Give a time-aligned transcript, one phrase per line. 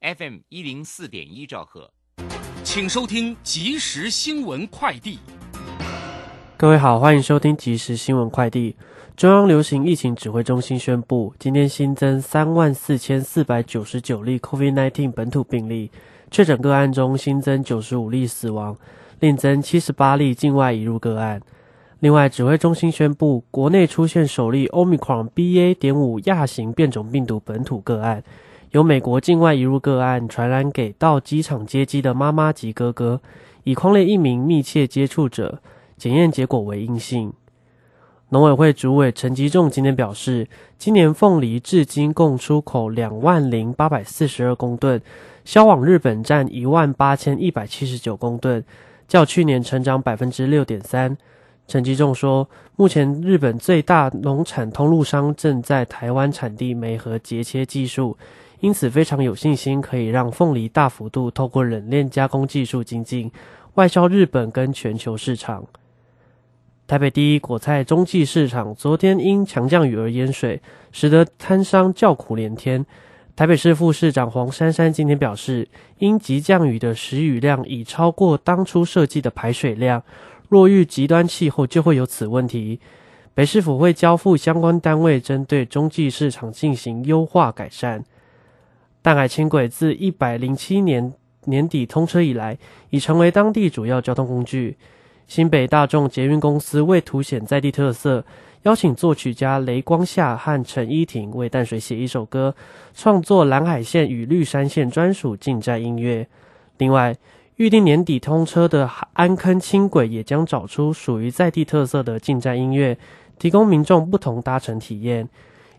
[0.00, 1.90] FM 一零四点一兆赫，
[2.62, 5.18] 请收听即时新闻快递。
[6.56, 8.76] 各位好，欢迎收听即时新闻快递。
[9.16, 15.90] 中央流行疫情指挥中心宣布，今天新增三万四千四百九十九例 COVID-19 本土病例，
[16.30, 18.76] 确诊个案中新增九十五例死亡，
[19.18, 21.42] 另增七十八例境外移入个案。
[21.98, 25.74] 另外，指挥中心宣布，国内出现首例 Omicron BA.
[25.74, 28.22] 点五亚型变种病毒本土个案。
[28.72, 33.20] 由美国境外移入个案传染给到机场接机的妈妈及哥哥，
[33.64, 35.60] 以框列一名密切接触者，
[35.96, 37.32] 检验结果为阴性。
[38.30, 45.00] 农委会主委陈吉仲今天表示，今年凤梨至今共出口两万零八百四十二公吨，
[45.46, 48.62] 销往日本占一万八千一百七十九公吨，
[49.06, 51.16] 较去年成长百分之六点三。
[51.66, 58.14] 陈吉仲说，目前日本最大农产通路商正在台湾产地煤和节切技术。
[58.60, 63.30] 因此非常有信心，可以让凤梨大幅度透过冷链加工技术精进，
[63.74, 65.64] 外销日本跟全球市场。
[66.86, 72.84] 台北第一果菜中继市场昨天因强降雨而淹水，使得摊商叫苦连天。
[73.36, 80.02] 台北市副市长黄珊珊今天表示，因急降雨的时雨量已超过当初设计的排水量，
[80.48, 82.80] 若遇极端气候就会有此问题。
[83.34, 88.02] 北市府会交付相关单位针对中继市场进行优化改善。
[89.08, 91.14] 淡海轻轨自一百零七年
[91.46, 92.58] 年底通车以来，
[92.90, 94.76] 已成为当地主要交通工具。
[95.26, 98.22] 新北大众捷运公司为凸显在地特色，
[98.64, 102.54] 邀请作曲家雷光夏和陈依婷为淡水写一首歌，
[102.92, 106.28] 创作蓝海线与绿山线专属进站音乐。
[106.76, 107.16] 另外，
[107.56, 112.98] 预定年底通车的安坑轻轨也将找出属于在地特色的进站音乐，
[113.38, 115.26] 提供民众不同搭乘体验。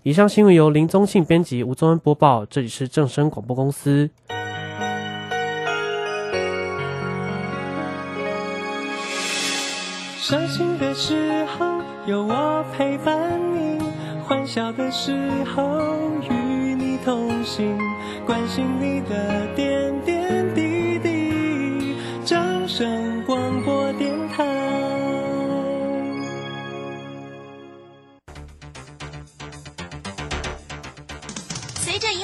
[0.02, 2.45] 以上新闻由林宗信编辑，吴宗恩播报。
[2.45, 4.09] 这里是正声广播公司。
[10.17, 13.77] 伤心的时候有我陪伴你，
[14.26, 15.82] 欢笑的时候
[16.30, 17.77] 与你同行，
[18.26, 21.98] 关心你的点点滴滴。
[22.23, 23.18] 掌声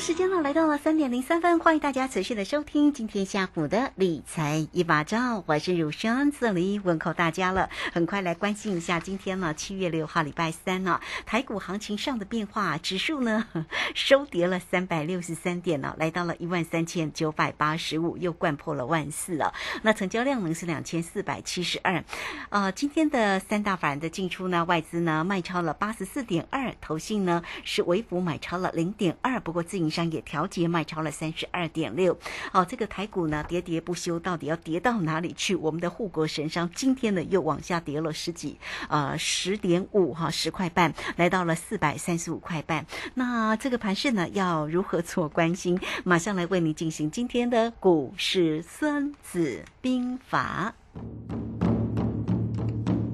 [0.00, 7.68] 时间呢来到了三点零三分，欢迎大家持续的收听今天下午的理财一把照，我是乳山这里问候大家了。
[7.92, 13.46] 很快来关心一下今天呢七月六号礼拜三呢台股行情上的变化，指数呢
[13.94, 19.52] 收跌了三百六十三点呢，来到了一万三千九百八十五，又灌破了万四了。
[19.82, 22.02] 那成交量呢是两千四百七十二。
[22.48, 29.89] 呃，今天的三大法人的进出呢，外资呢卖超了八十四点二，投信呢是微幅买超了零点二，不过自营。
[29.90, 32.18] 商也调节卖超了三十二点六，
[32.52, 35.54] 哦，这个台股呢喋喋不休，到底要跌到哪里去？
[35.54, 38.58] 我们的护国神商今天呢又往下跌了十几，
[38.88, 42.86] 呃，十点五哈，十块半，来到了四百三十五块半。
[43.14, 45.80] 那这个盘势呢要如何做关心？
[46.04, 50.74] 马上来为你进行今天的股市孙子兵法。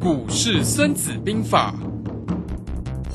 [0.00, 1.75] 股市孙子兵法。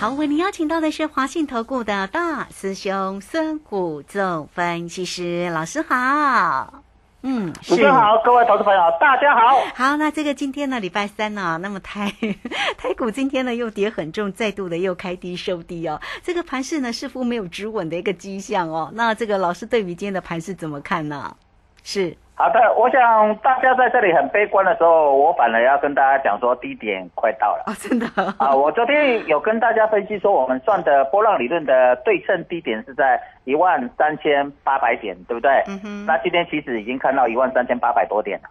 [0.00, 6.82] 好，为您邀请到的是华信投顾的大师兄孙虎仲分析师老师好。
[7.20, 9.58] 嗯，主持人好，各位投资朋友，大家好。
[9.74, 12.10] 好，那这个今天呢，礼拜三呢，那么台
[12.78, 16.00] 台股今天呢又跌很重，再度的又开低收低哦。
[16.22, 18.90] 这个盘势呢似乎没有止稳的一个迹象哦。
[18.94, 21.36] 那这个老师对于今天的盘势怎么看呢？
[21.82, 28.06] 是好的，我想大家在这里很悲观的时候，我反而要跟大家讲说低点快到了哦，真的
[28.38, 28.54] 啊！
[28.54, 35.62] 我昨天有跟大家分析说，我们算的波浪理论的对称低点是在一万三千八百点，对不对？
[35.68, 38.48] 嗯哼，那今天其实已经看到一万三千八百多点了。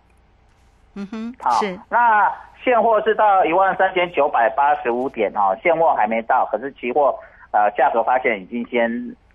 [0.93, 2.31] 嗯哼，好，是那
[2.63, 7.17] 现货是到一万三千九百八十五点哦，现货还没到，可是期货
[7.51, 8.87] 呃价格发现已经先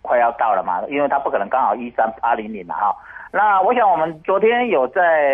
[0.04, 2.94] 快要到了嘛，因为它不可能刚好一三八零零了哈。
[3.32, 5.32] 那我想我们昨天有在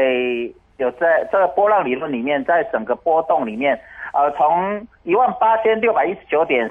[0.79, 3.79] 有在这个波浪理论里面，在整个波动里面，
[4.15, 6.71] 呃，从一万八千六百一十九点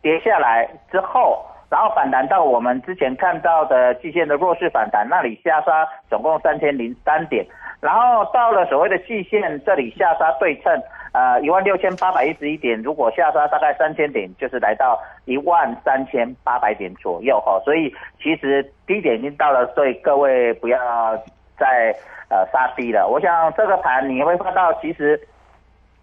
[0.00, 7.44] 跌下来之后，然后反弹到我们之前看到的季线的弱势反弹那里下杀，总共三千零三点，
[7.80, 10.80] 然后到了所谓的季线这里下杀对称，
[11.12, 17.92] 呃，一万六千八百一十一点，如果下杀大概三千点，就是来到一万三千八百点左右哈，所以
[18.22, 21.16] 其实低点已经到了，所以各位不要
[21.58, 21.94] 再
[22.28, 23.08] 呃杀低了。
[23.08, 25.20] 我想这个盘你会看到，其实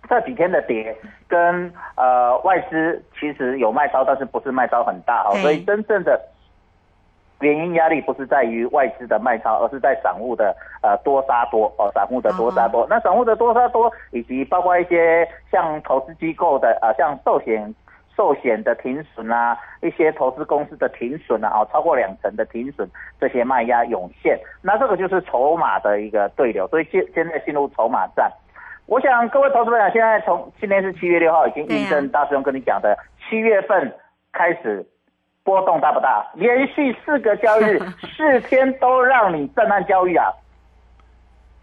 [0.09, 0.95] 这几天的跌
[1.27, 6.19] 跟呃外资其实有卖超，但是不是卖超很大哈，所以真正的。
[7.41, 12.87] 原因压力不是在于外资的卖超，而是在散户的呃多杀多哦，散户的多杀多。
[12.89, 17.75] 那散户的多杀多，以及包括一些像投资机构的呃，像寿险
[18.15, 22.89] 寿险的停损啊，一些投资公司的停损啊，哦超过两成的停损，
[23.21, 28.31] 这些卖压涌现，那这个就是筹码的一个对流，所以现现在进入筹码战。
[28.87, 32.97] 我想各位投资朋友，现在从今天是七月六号，已经印证大师兄跟你讲的，
[33.29, 33.93] 七月份
[34.33, 34.83] 开始。
[35.47, 36.27] 波动大不大？
[36.33, 37.79] 连续四个交易日，
[38.17, 40.25] 四天都让你震撼交易啊！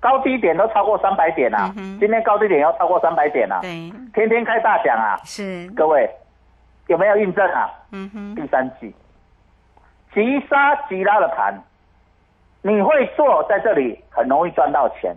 [0.01, 1.71] 高低点都超过三百点啊！
[2.01, 3.61] 今天高低点要超过三百点啊！
[3.61, 5.21] 对，天天开大奖啊！
[5.25, 6.09] 是各位
[6.87, 7.71] 有没有印证啊？
[7.93, 8.95] 嗯哼，第三季
[10.15, 11.55] 急杀急拉的盘，
[12.63, 15.15] 你会做在这里很容易赚到钱，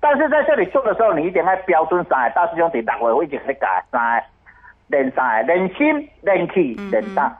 [0.00, 2.30] 但是在这里做的时候，你一定要标准上来。
[2.30, 4.24] 大师兄弟大会我已经在改三
[4.86, 7.30] 练三练心练气练胆。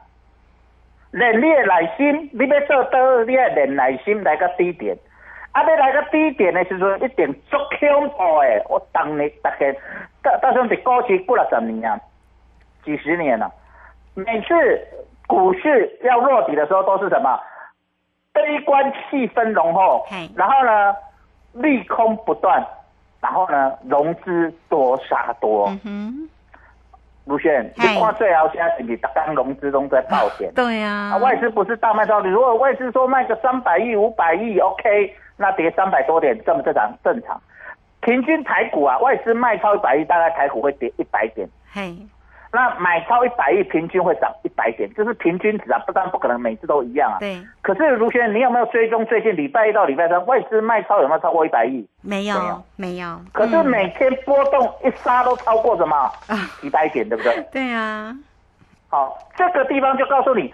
[1.13, 4.97] 练你的耐心，你要做到，你要练耐心来个低点。
[5.53, 8.67] 啊，要来个低点的时阵，一定足恐怖的。
[8.69, 9.73] 我当你大概，
[10.23, 12.01] 大大兄弟股市过了十年啊，
[12.85, 13.53] 几十年了。
[14.15, 14.55] 每次
[15.27, 17.39] 股市要落底的时候，都是什么？
[18.33, 20.95] 悲观气氛浓厚，然后呢，
[21.53, 22.67] 利空不断，
[23.21, 25.71] 然后呢，融资多杀多。
[27.25, 30.53] 卢轩，你看最好现在是不是刚融资中在爆钱？
[30.57, 36.93] 对呀，外资不是大卖超，你如果外资说卖个三百亿、五百亿，OK，那跌三百多点，正不正常？
[37.05, 37.41] 正常。
[38.01, 41.49] 平均台股啊，外资卖超一百亿，大概台股会跌一百点。
[41.73, 41.97] 嘿。
[42.55, 47.17] 那买超一百亿，平均会涨一百点，这是平均值啊，不但不可能每次都一样啊。
[47.19, 47.41] 对。
[47.63, 51.89] 可是卢轩，你有没有追踪最近礼拜一到礼拜三外资卖超有没有超过一百亿？
[52.03, 53.19] 没有，没有。
[53.33, 55.97] 可是每天波动一杀都超过什么？
[55.97, 57.41] 啊，几百点，对不对？
[57.51, 58.15] 对啊。
[58.91, 60.53] 好，这个地方就告诉你，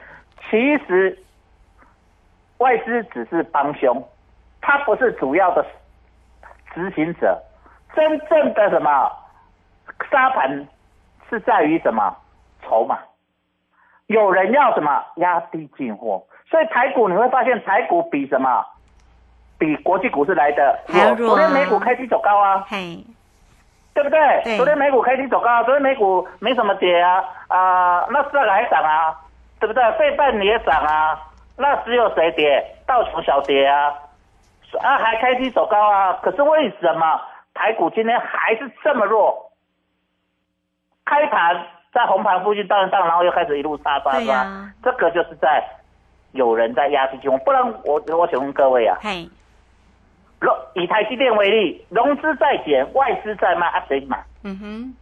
[0.48, 1.18] 其实
[2.58, 4.00] 外资只是帮凶，
[4.60, 5.66] 他不是主要的
[6.72, 7.36] 执行者，
[7.96, 9.10] 真正的什么
[10.08, 10.64] 沙盘。
[11.28, 12.16] 是在于什么
[12.62, 12.98] 筹码？
[14.06, 18.64] 有人要什么压低进货，所以台股你会发现台股比什么？
[19.58, 21.14] 比国际股市来的弱。
[21.16, 23.04] 昨天美股开低走高啊，嘿，
[23.92, 24.56] 对不对？
[24.56, 29.14] 昨天美股开低走高，昨天美股没什么跌啊啊，那斯达还涨啊，
[29.58, 29.82] 对不对？
[29.98, 31.20] 费半也涨啊，
[31.56, 32.64] 那只有谁跌？
[32.86, 33.92] 道琼小跌啊，
[34.80, 37.20] 啊还开低走高啊，可是为什么
[37.52, 39.47] 台股今天还是这么弱？
[41.08, 44.44] 开盘在红盘附近荡荡，然后又开始一路杀杀杀，
[44.82, 45.64] 这个就是在
[46.32, 48.98] 有人在压低金不然我我请问各位啊，
[50.38, 54.22] 融以台积电为例，融资在减，外资在卖，啊谁买？
[54.44, 54.94] 嗯哼，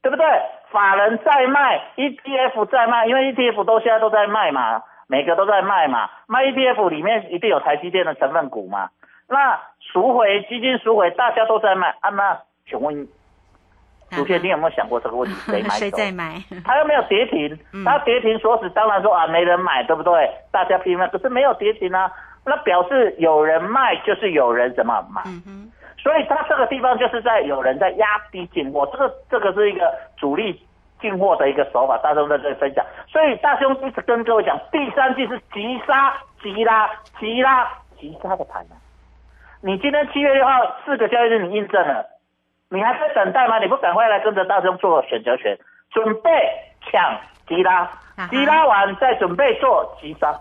[0.00, 0.24] 对不对？
[0.70, 8.90] 法人在卖，ETF 在卖，因为 ETF 都现在都在卖嘛，每个都在卖嘛，卖 ETF 里面一定有台积电的成分股嘛，
[9.28, 13.08] 那赎回基金赎回，大家都在卖，啊那请问？
[14.16, 15.34] 主席，你有没有想过这个问题？
[15.50, 15.68] 谁买？
[15.70, 16.42] 谁在买？
[16.64, 20.30] 他又没有跌停，他跌停锁死，当然说啊，没人买，对不对？
[20.50, 22.10] 大家拼命，可是没有跌停啊，
[22.44, 25.22] 那表示有人卖，就是有人怎么买？
[25.98, 30.58] 所以他这个地方就是在有人在压低进货，这个这个是一个主力
[31.00, 32.84] 进货的一个手法，大兄在这里分享。
[33.08, 36.88] 所以大兄一直跟各位讲，第三季是急杀、急拉、
[37.18, 37.68] 急拉、
[38.00, 38.78] 急杀的盘啊。
[39.60, 40.52] 你今天七月六号
[40.86, 42.06] 四个交易日你印证了，
[42.70, 43.58] 你还在等待吗？
[43.58, 45.58] 你不赶快来跟着大兄做选择权，
[45.90, 46.30] 准备
[46.90, 47.88] 抢吉拉。
[48.18, 50.32] 啊哈，急拉完再准备做急杀，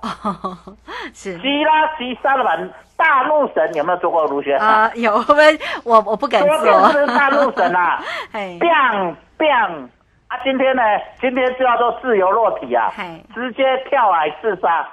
[1.14, 1.38] 是。
[1.38, 4.56] 急拉急杀完，大陆神有没有做过卢学？
[4.58, 8.02] 啊，有 我们我我不敢昨天做，是大陆神啊。
[8.34, 9.88] 嘿，，biang biang
[10.28, 10.82] 啊，今天呢，
[11.22, 12.92] 今天就要做自由落体啊。
[12.96, 14.88] 嘿，直接跳海自杀，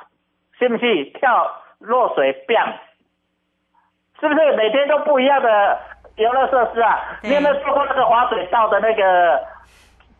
[0.58, 1.10] 信不信？
[1.14, 2.74] 跳落水 biang，
[4.20, 5.78] 是不是每天都不一样的
[6.16, 7.18] 游乐设施啊？
[7.22, 9.40] 你有没有坐过那个滑水道的那个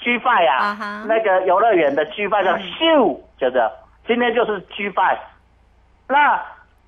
[0.01, 3.71] G Five 啊那个游乐园的 G Five 叫嗯咻，就是
[4.07, 5.19] 今天就是 G Five。
[6.09, 6.43] 那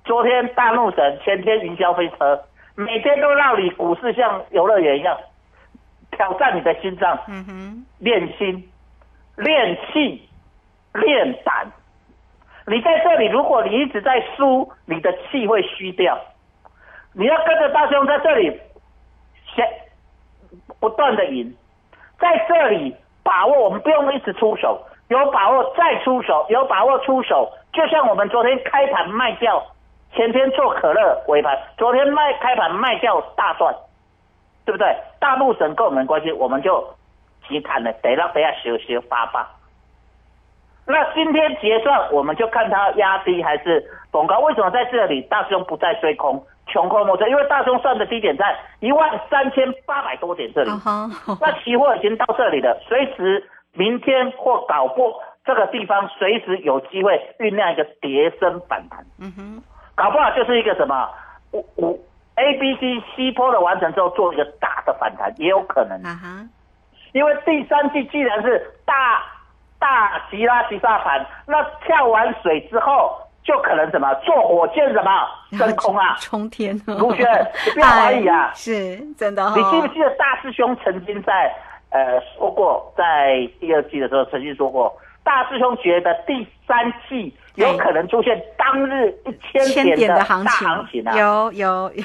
[0.05, 2.43] 昨天大怒神，前天云霄飞车，
[2.75, 5.17] 每天都让你股市像游乐园一样
[6.11, 8.69] 挑战你的心脏，嗯哼，练心、
[9.35, 10.29] 练气、
[10.93, 11.65] 练胆。
[12.65, 16.19] 你在这里，如果你一直在输，你的气会虚掉。
[17.13, 18.59] 你要跟着大兄在这里，先
[20.79, 21.55] 不断的赢，
[22.19, 27.51] 在这里把握，我们不用一直出手，有把握再出手，有把握出手。
[27.73, 29.63] 就像我们昨天开盘卖掉，
[30.13, 33.75] 前天做可乐尾盘，昨天卖开盘卖掉大赚，
[34.65, 34.95] 对不对？
[35.19, 36.93] 大陆神跟我们关系，我们就
[37.47, 39.51] 急谈了，得让等下修修发吧。
[40.85, 44.39] 那今天结算，我们就看它压低还是逢高。
[44.39, 46.41] 为什么在这里大师兄不再追空，
[46.77, 47.27] 穷空莫追？
[47.27, 50.69] 因为大师兄算的低点在一万三千八百多点这里。
[51.41, 55.11] 那期货已经到这里了，随时明天或搞不
[55.43, 59.63] 这个地方随时有机会酝酿一个跌升反弹，嗯哼，
[59.95, 61.09] 搞不好就是一个什么
[61.51, 62.05] 五五
[62.35, 65.97] A B C C 波的完成之后做一个大的反弹，也有可能。
[66.03, 66.45] 啊哈，
[67.13, 69.23] 因为第三季既然是大
[69.79, 75.09] 大吉拉吉大盘，那跳完水之后就可能什么坐火箭什么
[75.57, 77.25] 升空啊，冲天哦，卢轩
[77.65, 78.47] 你不要怀疑啊。
[78.47, 81.49] 哎是真的哦，你记不记得大师兄曾经在
[81.91, 92.03] 呃说过，在第二季的时候曾经说过，大师兄觉得第三季有可能出现当日一千千点的大行情，行情啊，有有有，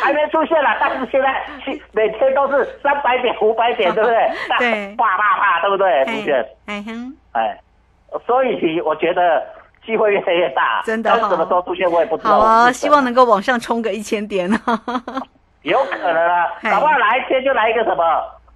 [0.00, 1.34] 还没出现了，但是现在
[1.90, 4.30] 每天都是三百点、五百点，对不对？
[4.60, 4.94] 对。
[4.96, 6.04] 啪啪啪，对不对？
[6.04, 7.58] 卢轩，哎哼，哎，
[8.24, 9.44] 所以我觉得
[9.88, 12.38] 机会越来越大，真的哦但是什么时候出现我也不知道。
[12.40, 14.46] 好希望能够往上冲个一千点。
[14.52, 14.60] 啊，
[15.64, 16.70] 有可能啊，嘿。
[16.70, 18.04] 搞不好哪一天就来一个什么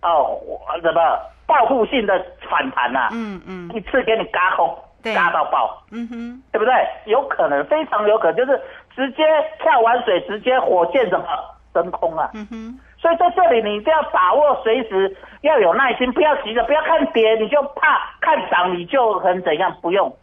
[0.03, 0.37] 哦，
[0.83, 1.01] 什么
[1.47, 3.71] 报复性的反弹呐、嗯嗯。
[3.75, 5.15] 一次给你嘎空，对。
[5.15, 6.73] 嘎到爆，嗯哼，对不对？
[7.07, 8.61] 有可能，非常有可能，就是
[8.95, 9.25] 直接
[9.63, 11.25] 跳完水，直接火箭什么
[11.73, 12.29] 升空啊。
[12.35, 20.15] 嗯哼，所以在这里你一定要把握，随时要有耐心，不要急着，不要看跌你就怕，看涨你就很怎样，不用。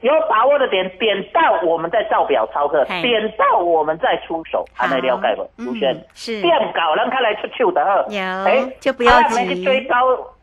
[0.00, 5.42] 有把握的点，点到我们再照表操课，点到我们再出手，还没了解不？
[5.58, 5.66] 嗯。
[5.66, 6.40] 卢轩，是。
[6.40, 8.20] 变搞让他来出糗的呵，有。
[8.44, 9.96] 哎就不要急去追高，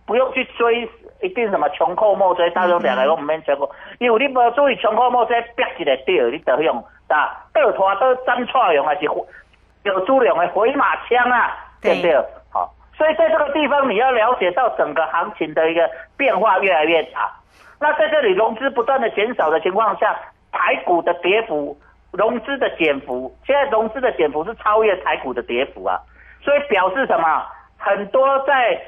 [0.05, 0.87] 不用去追，
[1.21, 3.69] 一定什么穷寇莫追，大众两个我们免追过，
[3.99, 9.05] 因为你无注意穷寇莫追，逼一个掉，你就用打倒拖倒斩错用，还是
[9.83, 12.11] 有猪两的回马枪啊，对对？
[12.11, 12.25] 不对？
[12.97, 17.31] 所以在这个地方你要了解到整个行情的一个变化越来越大。
[17.79, 20.17] 那在这里融资不断的减少的情况下，
[20.51, 21.77] 台股的跌幅、
[22.11, 25.99] 融资的减幅，现在融资的减幅是超越台股的跌幅啊，
[26.41, 27.45] 所以表示什么？
[27.77, 28.81] 很多在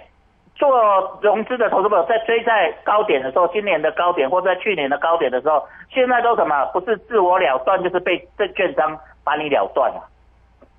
[0.55, 6.65] 做融资的投资者在追在高点的时候，今年的高点或者在去年的高点的时候，现在都什么？
[6.73, 10.01] 不是自我了断，就是被证券商把你了断了，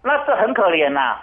[0.03, 1.19] 那这很可怜呐、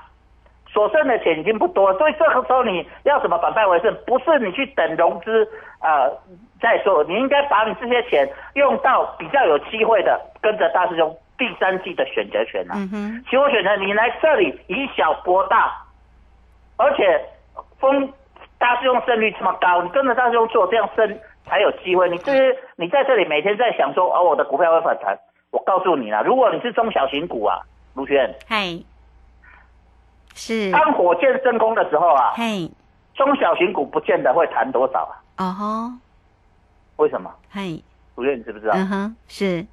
[0.76, 3.96] 所剩的钱已经不多，所以这个时候你要怎么反败为胜？
[4.06, 5.48] 不是你去等融资，
[5.80, 6.12] 呃，
[6.60, 12.76] 再说，你应该把你这些钱用到比较有机会的，跟着大师兄第三季的选择权啊。
[12.76, 15.72] 嗯哼，期货选择你来这里以小博大，
[16.76, 17.24] 而且
[17.80, 18.12] 风
[18.58, 22.10] 大师兄胜率这么高，你跟着大师兄做，这样升才有机会。
[22.10, 25.18] 你这些你在这里每天在想说，哦，我的股票会反弹，
[25.52, 27.60] 我告诉你啦，如果你是中小型股啊，
[27.94, 28.66] 卢轩，嗨，
[30.36, 32.70] 是，当火箭升空的时候啊，嘿，
[33.16, 35.16] 中小型股不见得会弹多少啊？
[35.38, 35.92] 哦吼，
[36.98, 37.34] 为什么？
[37.50, 37.82] 嘿，
[38.16, 38.74] 主任，你知不知道？
[38.76, 39.66] 嗯哼，是，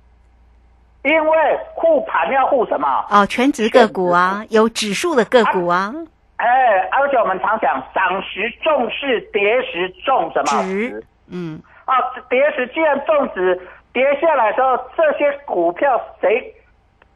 [1.03, 3.07] 因为护盘要护什么？
[3.11, 5.93] 哦，全指个股啊，有指数的个股啊，
[6.37, 6.47] 哎，
[6.93, 10.63] 而且我们常讲，涨时重视，跌时重什么？
[10.63, 11.95] 值，嗯，啊，
[12.31, 13.61] 跌时既然重值，
[13.93, 16.55] 跌下来的时候，这些股票谁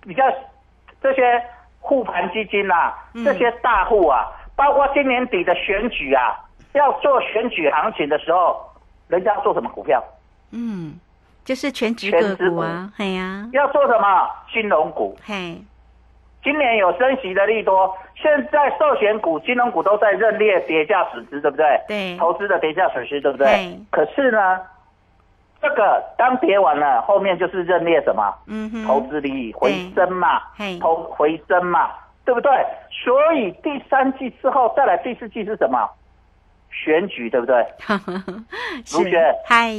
[0.02, 0.24] 比较？
[1.02, 1.40] 这些
[1.86, 4.26] 护盘基金啊，嗯这些大户啊，
[4.56, 6.36] 包括今年底的选举啊，
[6.72, 8.60] 要做选举行情的时候，
[9.06, 10.02] 人家要做什么股票？
[10.50, 10.98] 嗯，
[11.44, 14.28] 就是全职个股啊，哎呀，要做什么？
[14.52, 15.16] 金融股。
[15.24, 15.56] 嘿，
[16.42, 21.80] 今年有升息的利多，现在寿险股、金融股都在认列跌价损失，对不对？
[21.86, 23.46] 对投资的跌价损失，对不对？
[23.46, 24.60] 对可是呢，
[25.60, 28.32] 这个刚跌完了，后面就是认列什么？
[28.46, 31.90] 嗯哼，投资利益回升嘛嘿，投回升嘛，
[32.24, 32.50] 对不对？
[32.90, 35.88] 所以第三季之后再来第四季是什么？
[36.70, 37.66] 选举，对不对？
[38.84, 39.70] 是卢学嗨，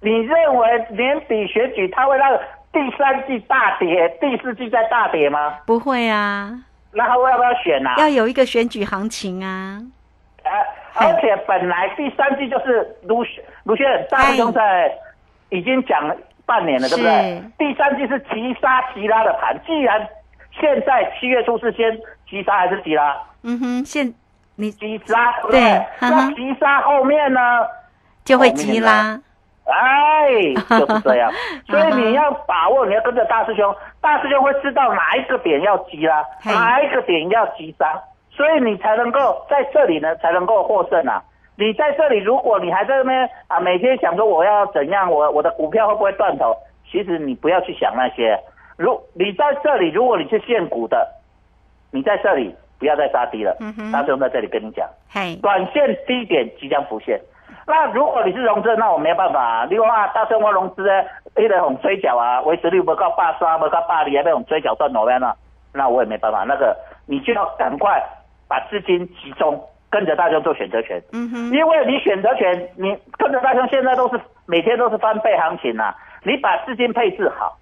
[0.00, 2.36] 你认为年底选举它会让
[2.72, 5.58] 第三季大跌，第四季再大跌吗？
[5.66, 6.52] 不会啊，
[6.92, 7.94] 那他要不要选啊？
[7.98, 9.80] 要有一个选举行情啊，
[10.42, 10.50] 呃，
[10.94, 13.24] 而且本来第三季就是卢
[13.64, 14.92] 卢轩大师兄在
[15.50, 16.16] 已经讲了
[16.46, 17.42] 半年了，对不对？
[17.58, 20.08] 第三季是急杀急拉的盘，既然
[20.52, 23.16] 现在七月初是先急杀还是急拉？
[23.42, 24.12] 嗯哼，现
[24.56, 27.40] 你急杀，对不那急杀后面呢？
[28.24, 29.18] 就会急拉，
[29.64, 31.32] 哎，就是这样。
[31.66, 36.52] 所以你要把握，你要跟着大师兄，大师兄会知道哪一个点要急拉，嘿。
[36.52, 37.98] 哪一个点要急杀，
[38.38, 41.20] 所以你才能够在这里呢，才能够获胜啊。
[41.56, 46.56] 你在这里，如果你还在那边啊，每天想说我要怎样，我我的股票会不会断头？
[46.88, 48.38] 其实你不要去想那些。
[48.76, 51.04] 如你在这里，如果你是现股的，
[51.90, 53.56] 你在这里不要再杀低了。
[53.58, 54.88] 嗯哼大师兄在这里跟你讲。
[55.10, 57.20] 嘿，短线低点即将浮现。
[57.66, 59.64] 那如果你是融资，那我没办法啊。
[59.64, 61.02] 另外啊，大生我融资呢，
[61.36, 65.34] 一直红追缴啊，维持率不够八三，不够八厘，还被红追缴断头了呢，
[65.74, 66.44] 那我也没办法。
[66.46, 66.76] 那个
[67.06, 68.00] 你就要赶快
[68.48, 71.02] 把资金集中，跟着大兄做选择权。
[71.12, 77.56] 嗯哼，因为你选择权，你跟着大兄现在都是每天都是翻倍行情啊、你把资金配置好，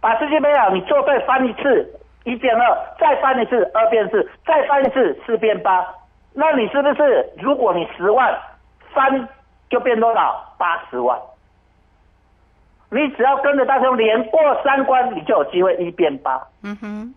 [0.00, 1.90] 把资金配好，你做对翻一次
[2.24, 5.86] 一变二，再翻一次二变四，再翻一次四变八，
[6.34, 8.38] 那你是不是如果你十万
[8.92, 9.28] 翻
[9.68, 10.54] 就变多少？
[10.58, 11.18] 八十万。
[12.92, 16.42] 你只要跟着大兄连过三关，你就有机会一变八。
[16.64, 17.14] 嗯哼，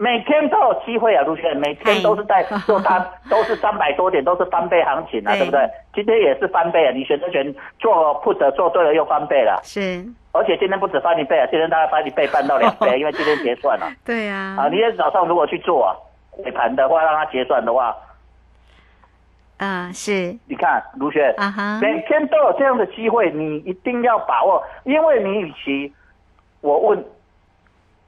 [0.00, 5.68] 每天都有机会啊，卢轩，每天都是在做它， 都是三百多点，都是翻倍行情啊，对对不对？
[5.92, 14.64] 今天也是翻倍啊，你选择权做 put 做对了又翻倍了，是，而且今天不止翻一倍啊，今天大概翻一倍翻到两倍， 因为今天结算了对啊，啊。
[14.68, 15.90] 你今天早上如果去做啊，
[16.44, 17.96] 尾盘的话让它结算的话，
[19.56, 25.92] 啊是，你看卢轩，啊哈，每天都有这样的机会，你一定要把握，因为你与其
[26.60, 27.04] 我问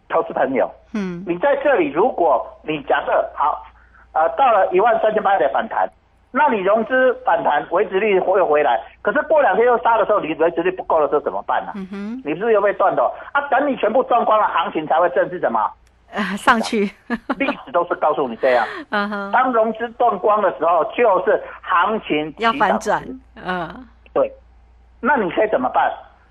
[0.08, 0.70] 投资朋友。
[0.92, 3.62] 嗯，你在这里，如果你假设好，
[4.12, 5.88] 呃，到了一万三千八的反弹，
[6.32, 13.40] 那你融资反弹，维持率会回来，可是过两天又杀的时候，你维持率不够的时候怎么办呢、嗯哼，你是不是又被断头啊？
[13.48, 15.60] 等你全部赚光了，行情才会正式什么？
[16.12, 16.90] 啊 上去，
[17.38, 23.00] 历史都是告诉你这样， 嗯哼，当融资断光的时候，就是行情要反转，
[23.36, 24.28] 嗯，对，
[25.00, 25.88] 那你可以怎么办？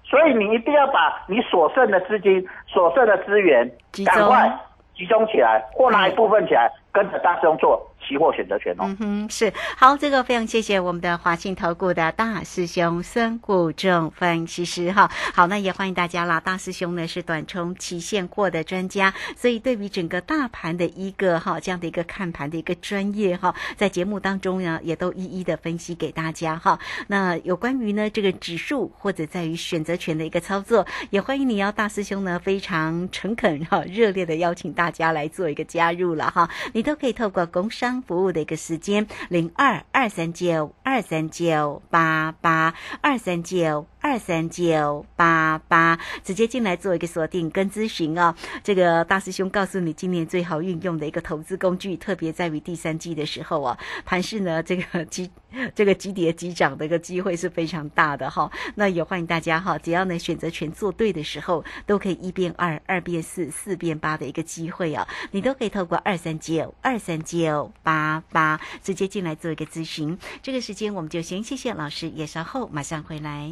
[0.10, 3.70] 所以你一定要把你所剩的资金、所剩的资源
[4.06, 4.52] 赶快
[4.96, 8.84] 集中起来，或拿一部分起来，跟着大师兄做期货选择权哦。
[8.86, 15.10] 嗯哼，是好，这个非常谢谢我们的华信投顾的大师兄孙谷正分析师哈。
[15.34, 16.40] 好，那也欢迎大家啦。
[16.40, 26.80] 大师兄呢是短冲期现货的专家，所以对于整个大盘的一个哈这样的一个看盘的一个专业哈，在节目当中呢也都一一的分析给大家哈。
[27.08, 36.50] 那有关于呢这个指数或者在于选择权的一个操作，也欢迎你要大师兄呢非常诚恳哈热烈的邀请大家来做一个加入了哈。
[36.74, 48.34] 你都可以透过工商服务的一个时间零二二三九二三九八八二三九二三九八八直接进来做一个锁定跟咨询哦。
[48.64, 55.30] 这个大师兄告诉你，今年最好运用的一个投资工具，特别在于第三季的时候哦，盘市呢这个 急
[55.76, 70.18] 这个急跌急涨的一个机会是非常大的哈、那也欢迎大家哈，只要呢选择权做对的时候，都可以一变二，二变四，四变八的一个机会啊，你都可以透过二三九二三九八八直接进来做一个咨询。
[70.42, 73.52] 这个时间我们就先谢谢老师，也稍后马上回来。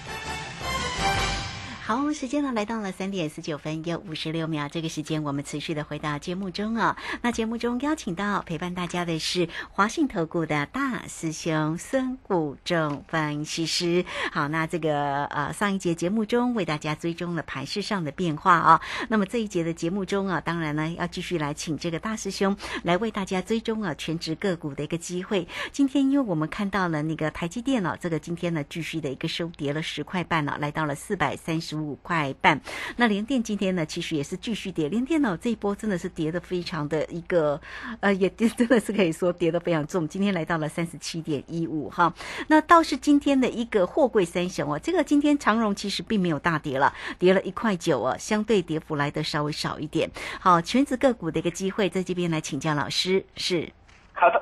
[1.91, 6.95] 好，时间呢来到了三点四九分又五十六秒，这个时间我们持续的回到节目中啊。
[7.21, 14.05] 那节目中邀请到陪伴大家的是华信投顾的大师兄孙谷正分析师。
[14.31, 18.81] 好，那这个呃上一节节目中为大家追踪了盘势上的变化啊。
[19.09, 25.45] 那么这一节的节目中啊，当然呢要继续来请这个大师兄来为大家追踪啊全职个股的一个机会。
[25.73, 32.59] 今天因为我们看到了那个台积电哦，这个今天呢继续的一个收跌了十块半呢、来到了四百三十五块半。
[32.97, 37.59] 那联电今天呢其实也是继续跌，联电呢这一波真的是跌的非常的一个
[37.99, 42.13] 呃也跌 真的是可以说跌的非常重，今天来到了三十七点一五哈。
[42.47, 50.09] 那倒是今天的一个货柜三雄哦，这个今天长荣其实并没有大跌了，跌了一块九哦，相对跌幅来的稍微少一点。
[50.39, 53.69] 好，全职个股的一个机会，在这边来请教老师是。
[54.13, 54.41] 好的，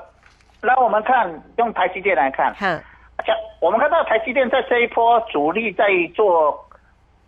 [0.61, 2.65] 那我们看用台积电来看，好，
[3.25, 6.68] 像我们看到台积电在这一波主力在做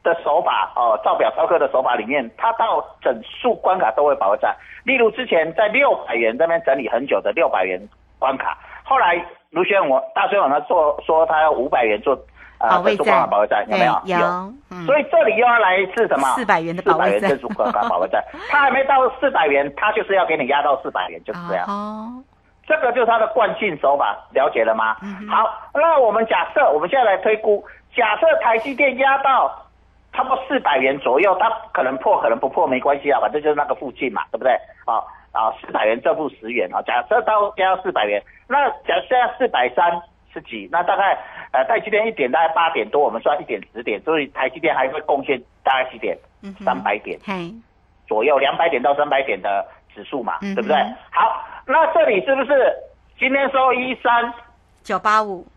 [0.03, 4.55] 的手法哦，造表操课的手法里面，它到整数关卡都会保卫战。
[4.83, 7.79] 例如之前在六百元这边整理很久的六百元
[8.17, 12.15] 关卡，后来卢轩我大孙往他做说他要五百元做
[12.57, 13.93] 啊保卫整数关卡保卫战，有没有？
[14.05, 21.65] 对有嗯所以这里又要来是什么？400元的保卫战四百元整数关卡保卫战，他还没到四百元，他就是要给你压到四百元，就是这样。
[21.67, 22.09] 哦，
[22.65, 24.97] 这个就是他的惯性手法，了解了吗？
[25.03, 27.63] 嗯好，那我们假设，我们现在来推估，
[27.95, 29.51] 假设台积电压到
[30.13, 34.51] 差不多四百元左右，它可能破，可能不破没关系啊，反正就是那个附近嘛，对不对？
[34.85, 34.99] 啊
[35.31, 40.01] 啊，四百元正负十元啊，假设到压到四百元，那假设要四百三
[40.33, 41.17] 十几，那大概
[41.51, 46.17] 呃台积电一点大概八点多，我们算一点十点，所以台积电还会贡献大概几点？
[46.43, 47.17] 嗯三百点。
[47.25, 47.53] 嘿，
[48.07, 50.75] 左右，两百点到三百点的指数嘛，对不对？
[51.11, 52.75] 好，那这里是不是
[53.17, 54.33] 今天收一三
[54.83, 55.47] 九八五，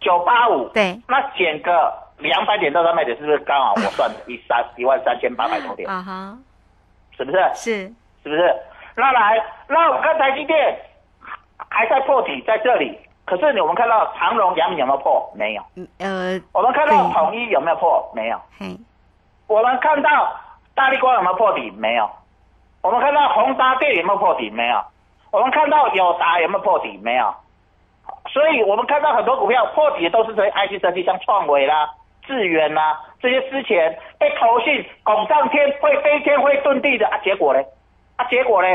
[0.00, 0.68] 九八五？
[0.68, 5.88] 对，那减个两百点到三百点，是不是刚好我算一三一万三千八百多点？
[5.88, 6.38] 啊哈，
[7.16, 7.38] 是不是？
[7.54, 7.86] 是，
[8.22, 8.54] 是不是？
[8.96, 10.78] 那来，那我看台积电
[11.68, 15.32] 还在破底在这里，可是你我们看到长荣、阳明有没有破？
[15.34, 15.62] 没有。
[15.74, 18.12] 嗯呃，我们看到对统一有没有破？
[18.14, 18.40] 没有。
[18.58, 18.76] 嘿，
[19.48, 20.32] 我们看到
[20.74, 21.70] 大力光有没有破底？
[21.72, 22.08] 没有。
[22.82, 24.48] 我们看到宏达电有没有破底？
[24.50, 24.80] 没有。
[25.32, 26.96] 我们看到友达有没有破底？
[27.02, 27.34] 没有。
[28.28, 31.88] 所以我们看到很多股票破底都是这些 IC 设计，像创维啦、
[32.26, 37.60] 智源啦这些之前被投信拱上天，会飞天会遁地的啊，结果呢？
[38.16, 38.68] 啊，结果呢？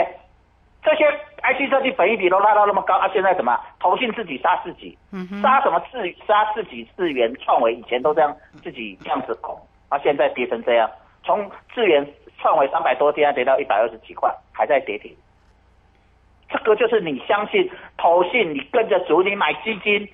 [0.81, 1.05] 这些
[1.43, 4.97] IC 设计本益比都拉到那么高啊，现在什么投信自己杀自己？
[5.41, 9.59] 杀什么智杀自己智源创维以前都这样自己这样子拱，
[9.89, 10.89] 啊现在跌成这样，
[11.23, 12.07] 从智源
[12.39, 15.13] 创维三百多，现在跌到一百二十几块，还在跌停。
[16.49, 20.09] 这个就是你相信投信，你跟着主你买基金，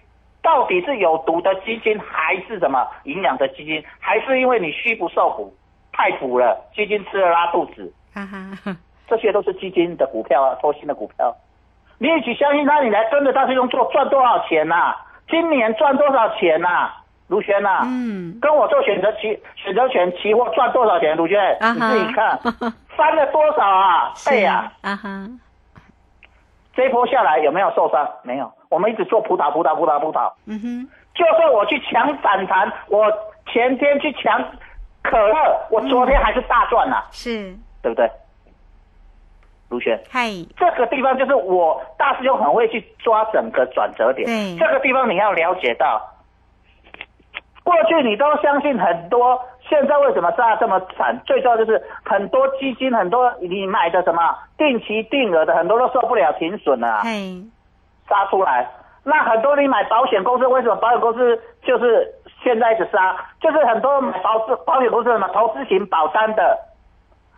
[0.45, 5.51] 到底是有毒的基金还是什么营养的基金，还是因为你虚不受补，
[5.91, 8.77] 太补了，基金吃了拉肚子，哈哈，
[9.08, 11.36] 这些都是基金的股票啊，投新的股票。
[11.97, 14.95] 你一起相信他，你来跟着他去用做，赚多少钱呐、
[15.27, 16.91] 今年赚多少钱呐、
[17.27, 21.17] 卢轩呐、嗯，跟我做选择期选择权期货赚多少钱？
[21.17, 22.38] 卢轩，你自己看，
[22.95, 24.13] 翻了多少啊？
[24.29, 24.71] 倍啊！
[24.81, 25.27] 啊哈，
[26.75, 28.07] 这一波下来有没有受伤？
[28.23, 30.31] 没有，我们一直做葡萄，葡萄，葡萄，葡萄。
[30.45, 33.11] 嗯哼，就算我去抢反弹，我
[33.47, 34.43] 前天去抢
[35.01, 38.09] 可乐，我昨天还是大赚呐、是，对不对？
[39.69, 44.25] 卢轩，嗨，这个地方就是我大师兄很会去抓整个转折点。
[44.25, 45.99] 对这个地方你要了解到，
[47.63, 51.19] 过去你都相信很多，现在为什么杀这么惨？
[51.25, 54.21] 最重要就是很多基金，很多你买的什么
[54.58, 57.01] 定期定额的，很多都受不了停损了、
[58.08, 58.69] 杀出来。
[59.04, 62.08] 那很多你买保险公司，为什么保险公司就是
[62.43, 63.15] 现在一直杀？
[63.39, 66.58] 就是很多买保资保险公司什么投资型保单的，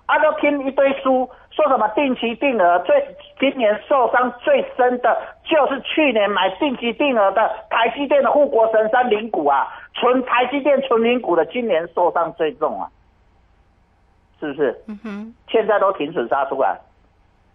[0.05, 12.87] 啊，都听一堆书，说什么定期定额，最今年受伤最深的就是去年买定期定额的台积电的护国神山零股啊，纯台积电纯零股的，今年受伤最重啊，
[14.39, 14.83] 是不是？
[14.87, 16.77] 嗯哼，现在都停损杀出来，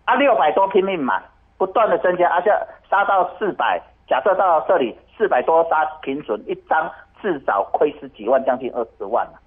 [0.05, 1.23] 啊，六百多拼命买，
[1.57, 2.51] 不断的增加，而且
[2.91, 9.39] 杀到四百，假设到这里四百多杀停损，一张至少亏十几万，将近二十万了、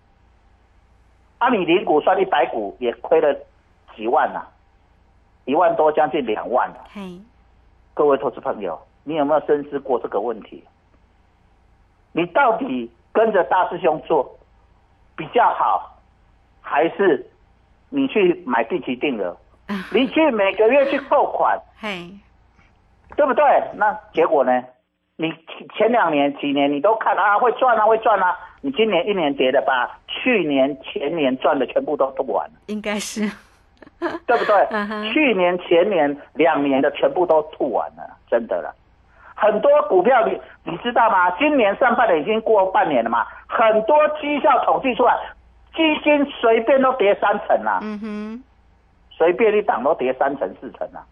[1.39, 3.37] 啊，你零股算一百股也亏了
[3.95, 4.45] 几万呐、
[5.45, 7.01] 一万多，将近两万了、嗨，
[7.93, 10.63] 各位投资朋友，你有没有深思过这个问题？
[12.11, 14.37] 你到底跟着大师兄做
[15.15, 15.97] 比较好，
[16.61, 17.25] 还是
[17.89, 19.35] 你去买定期定额？
[19.91, 22.07] 你去每个月去扣款，嗨，
[23.17, 23.43] 对不对？
[23.75, 24.63] 那结果呢？
[25.17, 25.31] 你
[25.77, 33.31] 前两年几年你都看啊会赚啊会赚啊，你今年一年跌的把去年、前年赚的全部都吐完了，应该是，
[34.27, 35.13] 对不对？
[35.13, 38.73] 去年、前年两年的全部都吐完了，真的了。
[39.35, 41.29] 很多股票你你知道吗？
[41.37, 45.13] 今年上半年已经过半年了嘛，很多绩效统计出来，
[45.75, 48.43] 基金随便都跌三成啦、嗯哼，
[49.11, 51.03] 随便一档都跌三成四成啊。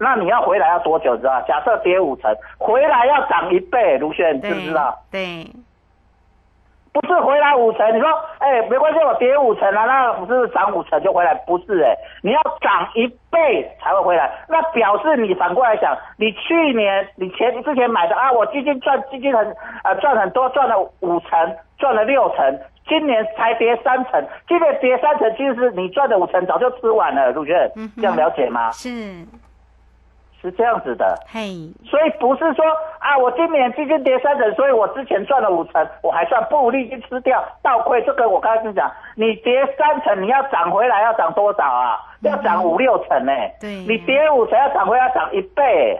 [0.00, 1.16] 那你要回来要多久？
[1.16, 1.40] 知道？
[1.48, 4.96] 假设跌五成，回来要涨一倍，卢轩，你知不知道？
[5.10, 5.44] 对，
[7.00, 8.08] 不是回来五成，你说，
[8.38, 11.34] 哎、没关系，我跌五成啊，那不是涨五成就回来？
[11.46, 14.30] 不是、哎，你要涨一倍才会回来。
[14.48, 22.58] 那表示你反过来想，你去年你前之前买的啊，我基金赚基金很呃赚很多，赚了五成，赚了六成，
[22.88, 28.70] 今年才跌三成，今年跌三成，其实你赚的五成早就吃完了，卢轩，嗯哼这样了解吗？
[28.72, 28.88] 是，
[30.40, 31.18] 是这样子的。
[31.26, 32.64] 嘿，所以不是说
[32.98, 38.02] 啊，我今年基金跌三成，所以我之前赚了五成，我还算不利息吃掉倒亏。
[38.02, 41.98] 这个我刚才讲，你跌三成，你要涨回来要涨多少啊？
[42.22, 45.96] 要涨五六成呢、对你跌五成要涨回来要涨一倍、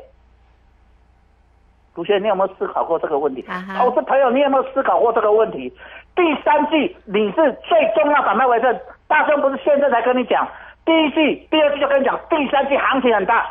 [1.94, 3.44] 卢学，你有没有思考过这个问题？
[3.78, 5.72] 投资朋友，你有没有思考过这个问题？
[6.16, 10.44] 第三季你是最重要反败为胜，大兄不是现在才跟你讲，
[10.84, 13.46] 第一季、第二季就跟你讲，第三季行情很大，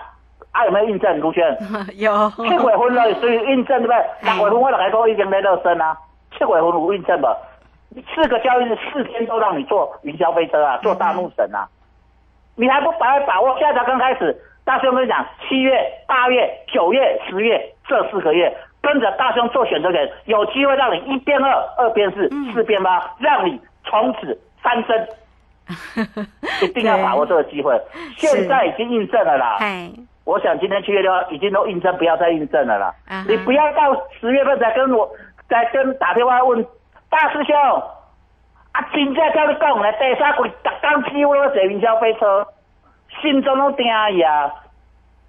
[0.51, 1.19] 啊有没有印证？
[1.19, 1.45] 卢轩？
[1.97, 4.05] 有，七月份了，所以印证对不对？
[4.21, 5.97] 六月份我就来讲已经在热身啊，
[6.31, 7.27] 七月份有印证不？
[8.13, 11.67] 四个交易日四天都让你坐云霄飞车啊，坐大怒神啊，
[12.55, 13.57] 你还不把握把握？
[13.57, 25.07] 现在才刚开始，大兄跟你讲，七月、八月、九月、十月这四个月，跟着大兄做选择权，有机会让你一变二，二变四，四变八，让你从此翻身。
[26.61, 27.79] 一定要把握这个机会，
[28.17, 29.57] 现在已经印证了啦。
[30.25, 32.93] 我想今天七月六号已经都印证，不要再印证了啦。
[33.27, 35.09] 你不要到十月份才跟我，
[35.47, 36.65] 再跟打电话问
[37.09, 37.55] 大师兄，
[38.73, 42.45] 啊，真正叫你讲来，第三季逐工几乎都坐云霄飞车，
[43.21, 44.51] 心中拢定伊啊！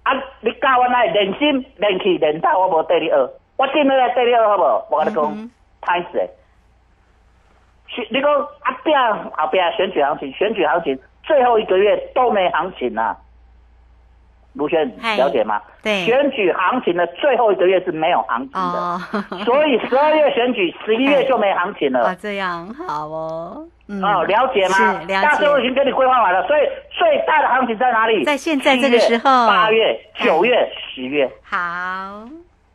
[0.03, 3.15] 啊，你教我来练心、练气、练到我无对你学，
[3.57, 4.85] 我真的来对你学好无？
[4.89, 6.29] 我跟你讲嗯，歹势。
[7.89, 8.97] 选你讲啊，边
[9.35, 13.17] 后边选举行情，选举行情最后一个月都没行情啊。
[14.53, 15.61] 卢轩了解吗？
[15.83, 18.99] 对选举行情的最后一个月是没有行情的，哦，
[19.45, 22.11] 所以十二月选举，十一月就没行情了。
[22.11, 24.99] 哦，这样好哦，嗯，哦，了解吗？
[25.07, 28.25] 大师我已解，经给你规划完了，所以最大的行情在哪里？
[28.25, 32.27] 在现在这个时候八月、九月、十月，好，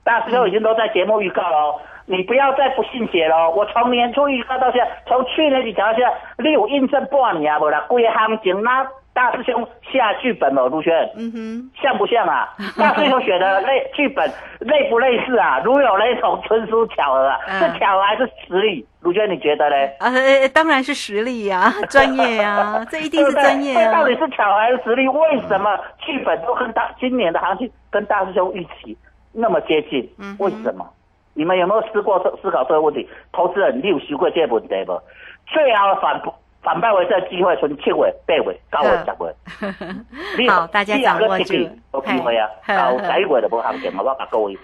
[0.04, 1.80] 大师兄已经都在节目预告了哦。
[2.06, 3.54] 你不要再不信邪了哦！
[3.56, 6.14] 我从年初预告到现在，从去年底讲到现在，
[6.44, 7.58] 你有印证半年啊？
[7.60, 10.92] 无啦，规个行情那大师兄下剧本了，卢轩。
[11.16, 12.48] 嗯哼，像不像啊？
[12.76, 14.28] 大师兄写的类剧本
[14.60, 15.60] 类不类似啊？
[15.64, 17.38] 如有雷同，纯属巧合啊！
[17.48, 18.86] 嗯是巧合还是实力？
[19.00, 19.96] 卢娟，你觉得嘞？
[20.00, 25.06] 呃，当然是实力呀， 专业呀，这一定是专业啊对对这到底，是巧合还是实力？
[25.08, 28.96] 为什么剧本都跟大今年的行情跟大师兄一起
[29.32, 30.06] 那么接近？
[30.18, 30.86] 嗯为什么？
[31.34, 33.08] 你们有没有思过这思考这个问题？
[33.32, 35.00] 投资人，你有想过这个问题不？
[35.46, 36.20] 最好的反
[36.62, 39.94] 反败为胜的机会，从七月、八月、九月、 十月。
[40.38, 41.54] 你好大家掌握住
[41.92, 42.48] 有机会啊！
[42.62, 44.56] 嘿到呵十一月就无行情，我把各位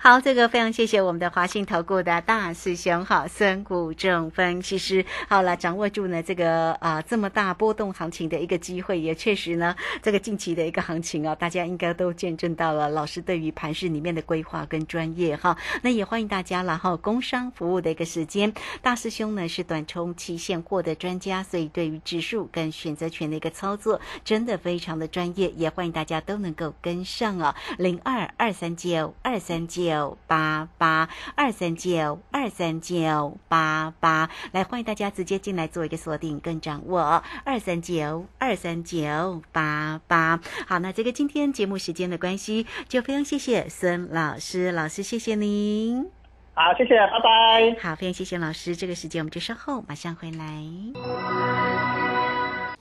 [0.00, 5.04] 好，这个非常谢谢我们的华信投顾的大师兄哈孙谷正分析师。
[5.28, 15.56] 好了，掌握住呢这个啊、这么大波动行情的一个机会，也确实呢这个近期的一个行情啊，大家应该都见证到了老师对于盘市里面的规划跟专业哈。
[15.82, 40.38] 那也欢迎大家了哈，工商服务的一个时间，大师兄呢是短冲期现货的专家，所以对于指数跟选择权的一个操作真的非常的专业，也欢迎大家都能够跟上啊，零二二三九二三九八八二三九二三九八八，来欢迎大家直接进来做一个锁定跟掌握哦，二三九二三九八八。
[40.68, 46.08] 好，那这个今天节目时间的关系，就非常谢谢孙老师，老师谢谢您。
[46.54, 47.76] 好，谢谢，拜拜。
[47.82, 52.21] 好，非常谢谢老师，这个时间我们就稍后马上回来。